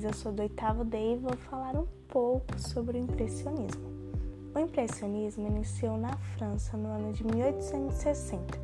[0.00, 3.88] Soares, eu sou do oitavo D e vou falar um pouco sobre o impressionismo.
[4.54, 8.58] O impressionismo iniciou na França no ano de 1860.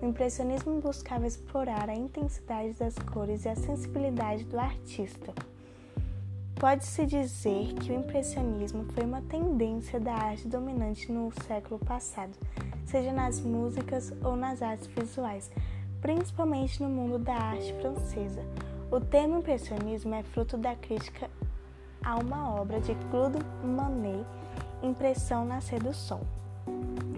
[0.00, 5.32] O impressionismo buscava explorar a intensidade das cores e a sensibilidade do artista.
[6.56, 12.32] Pode-se dizer que o impressionismo foi uma tendência da arte dominante no século passado,
[12.84, 15.50] seja nas músicas ou nas artes visuais,
[16.00, 18.42] principalmente no mundo da arte francesa.
[18.90, 21.28] O termo impressionismo é fruto da crítica
[22.02, 24.24] a uma obra de Claude Monet,
[24.82, 26.22] Impressão Nascer do Sol.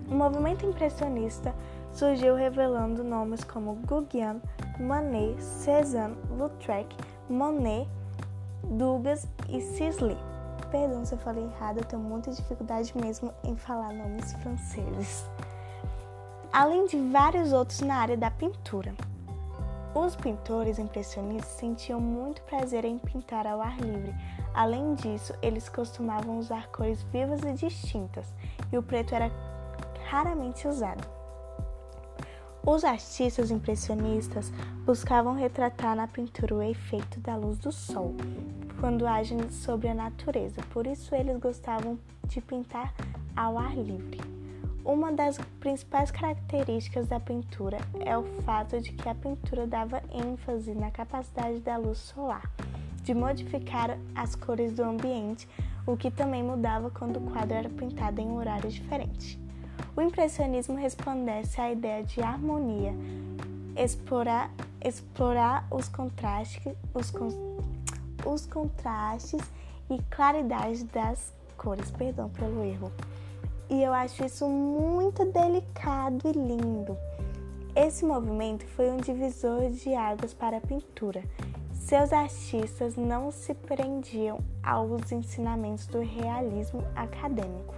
[0.09, 1.55] O movimento impressionista
[1.93, 4.43] surgiu revelando nomes como Gauguin,
[4.81, 6.89] Manet, Cézanne, Lautrec,
[7.29, 7.89] Monet,
[8.65, 10.17] Dugas e Sisley.
[10.73, 15.25] Perdão se eu falei errado, eu tenho muita dificuldade mesmo em falar nomes franceses.
[16.53, 18.93] Além de vários outros na área da pintura.
[19.95, 24.15] Os pintores impressionistas sentiam muito prazer em pintar ao ar livre.
[24.55, 28.33] Além disso, eles costumavam usar cores vivas e distintas,
[28.73, 29.31] e o preto era
[30.09, 31.07] raramente usado.
[32.65, 34.53] Os artistas impressionistas
[34.85, 38.15] buscavam retratar na pintura o efeito da luz do sol
[38.81, 42.95] quando agem sobre a natureza, por isso eles gostavam de pintar
[43.37, 44.30] ao ar livre.
[44.91, 50.75] Uma das principais características da pintura é o fato de que a pintura dava ênfase
[50.75, 52.43] na capacidade da luz solar
[53.05, 55.49] de modificar as cores do ambiente,
[55.87, 59.39] o que também mudava quando o quadro era pintado em horários diferentes.
[59.97, 62.93] O impressionismo resplandece à ideia de harmonia,
[63.77, 64.51] explorar,
[64.85, 67.13] explorar os, contrastes, os,
[68.27, 69.41] os contrastes
[69.89, 71.93] e claridade das cores.
[71.93, 72.91] Perdão pelo erro
[73.71, 76.99] e eu acho isso muito delicado e lindo.
[77.75, 81.23] Esse movimento foi um divisor de águas para a pintura.
[81.73, 87.75] Seus artistas não se prendiam aos ensinamentos do realismo acadêmico.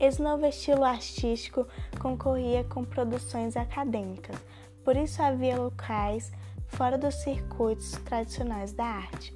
[0.00, 1.66] Esse novo estilo artístico
[2.00, 4.36] concorria com produções acadêmicas,
[4.82, 6.32] por isso havia locais
[6.68, 9.32] fora dos circuitos tradicionais da arte,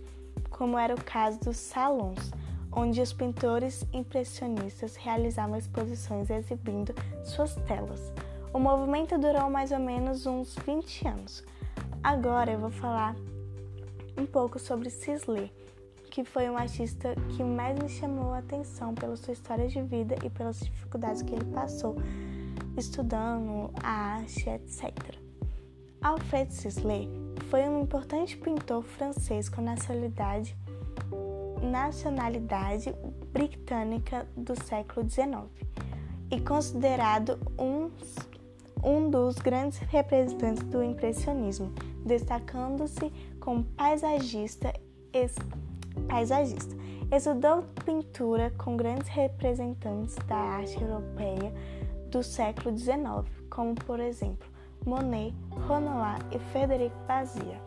[0.50, 2.32] como era o caso dos salões
[2.72, 8.12] onde os pintores impressionistas realizavam exposições exibindo suas telas.
[8.52, 11.44] O movimento durou mais ou menos uns 20 anos.
[12.02, 13.14] Agora eu vou falar
[14.16, 15.52] um pouco sobre Sisley,
[16.10, 20.16] que foi um artista que mais me chamou a atenção pela sua história de vida
[20.24, 21.96] e pelas dificuldades que ele passou
[22.76, 24.92] estudando a arte, etc.
[26.00, 27.08] Alfred Sisley
[27.50, 30.56] foi um importante pintor francês com nacionalidade
[31.62, 32.94] nacionalidade
[33.32, 35.46] britânica do século XIX
[36.30, 37.90] e considerado um,
[38.82, 41.72] um dos grandes representantes do impressionismo,
[42.04, 44.72] destacando-se como paisagista.
[45.12, 45.34] Es,
[46.06, 46.76] paisagista.
[47.10, 51.52] Estudou pintura com grandes representantes da arte europeia
[52.10, 52.98] do século XIX,
[53.48, 54.46] como por exemplo
[54.84, 55.34] Monet,
[55.66, 57.60] Renoir e Frederic Basia.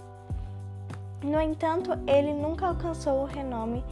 [1.23, 3.83] No entanto, ele nunca alcançou o renome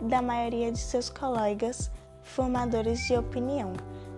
[0.00, 1.90] da maioria de seus colegas
[2.22, 3.72] formadores de opinião.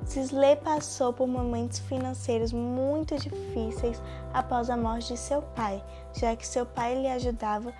[0.04, 4.02] Sisley passou por momentos financeiros muito difíceis
[4.32, 5.82] após a morte de seu pai,
[6.14, 7.72] já que seu pai lhe ajudava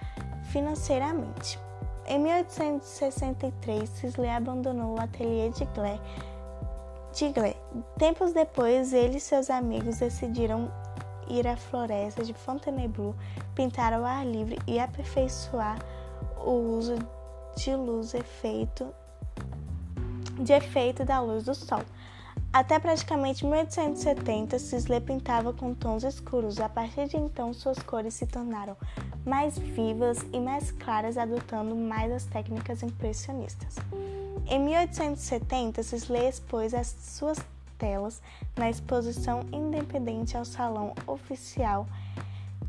[0.51, 1.59] financeiramente.
[2.07, 5.99] Em 1863, Sisley abandonou o ateliê de Glé.
[7.13, 7.55] De Glé.
[7.99, 10.71] Tempos depois, ele e seus amigos decidiram
[11.29, 13.15] ir à floresta de Fontainebleau,
[13.59, 15.81] pintar ao ar livre e aperfeiçoar
[16.37, 16.95] o uso
[17.57, 18.87] de luz efeito
[20.39, 21.83] de efeito da luz do sol.
[22.53, 26.61] Até praticamente 1870, Sisley pintava com tons escuros.
[26.61, 28.77] A partir de então, suas cores se tornaram
[29.27, 33.75] mais vivas e mais claras, adotando mais as técnicas impressionistas.
[34.47, 37.39] Em 1870, Sisley expôs as suas
[37.77, 38.23] telas
[38.57, 41.87] na exposição independente ao Salão Oficial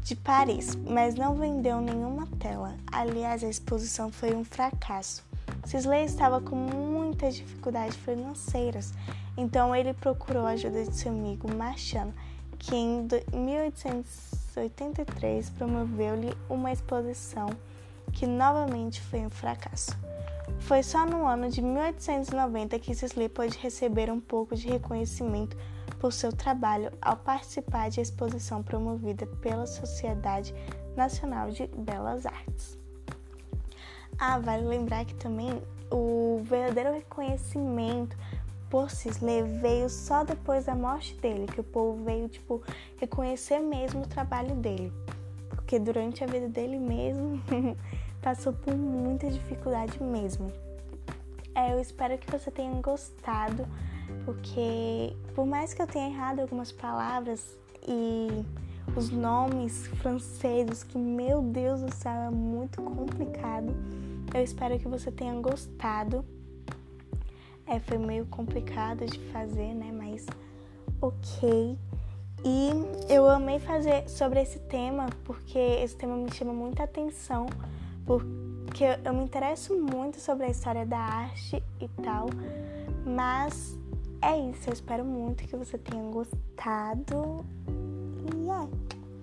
[0.10, 2.76] de Paris, mas não vendeu nenhuma tela.
[2.92, 5.24] Aliás, a exposição foi um fracasso.
[5.66, 8.92] Sisley estava com muitas dificuldades financeiras,
[9.38, 12.12] então ele procurou a ajuda de seu amigo Marchand,
[12.58, 17.48] que em 1883 promoveu-lhe uma exposição
[18.12, 19.96] que novamente foi um fracasso.
[20.62, 25.56] Foi só no ano de 1890 que Sisley pôde receber um pouco de reconhecimento
[26.00, 30.54] por seu trabalho ao participar de exposição promovida pela Sociedade
[30.96, 32.78] Nacional de Belas Artes.
[34.18, 35.62] Ah, vale lembrar que também
[35.92, 38.18] o verdadeiro reconhecimento
[38.70, 42.62] por Sisley veio só depois da morte dele, que o povo veio tipo
[42.98, 44.94] reconhecer mesmo o trabalho dele.
[45.50, 47.42] Porque durante a vida dele mesmo
[48.22, 50.52] passou por muita dificuldade mesmo.
[51.56, 53.68] É, eu espero que você tenha gostado,
[54.26, 57.58] porque por mais que eu tenha errado algumas palavras
[57.88, 58.28] e
[58.96, 63.74] os nomes franceses, que meu Deus do céu é muito complicado,
[64.34, 66.24] eu espero que você tenha gostado.
[67.66, 69.92] É, foi meio complicado de fazer, né?
[69.92, 70.26] Mas
[71.02, 71.78] ok.
[72.44, 72.70] E
[73.12, 77.48] eu amei fazer sobre esse tema porque esse tema me chama muita atenção,
[78.06, 82.28] porque eu me interesso muito sobre a história da arte e tal.
[83.06, 83.78] Mas
[84.22, 87.46] é isso, eu espero muito que você tenha gostado.
[88.36, 88.68] E é,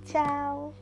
[0.05, 0.75] tchau!